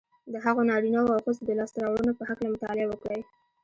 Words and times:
د 0.31 0.33
هغو 0.45 0.61
نارینهوو 0.69 1.13
او 1.15 1.21
ښځو 1.25 1.41
د 1.45 1.51
لاسته 1.59 1.77
رواړنو 1.83 2.17
په 2.19 2.23
هکله 2.29 2.47
مطالعه 2.55 2.87
وکړئ 2.89 3.21